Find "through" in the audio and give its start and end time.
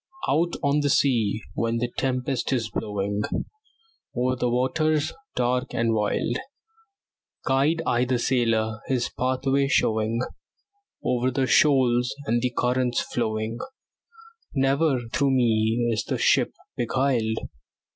15.13-15.35